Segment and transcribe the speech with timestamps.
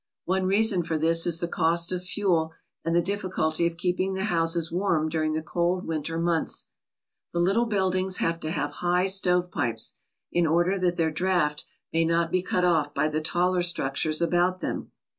[0.25, 2.53] One reason for this is the cost of fuel
[2.83, 6.69] and the difficulty of keeping the houses warm during the cold winter months.
[7.33, 9.93] The little buildings have to have high stovepipes,
[10.31, 14.59] in order that their draught may not be cut off by the taller structures about
[14.59, 14.89] them.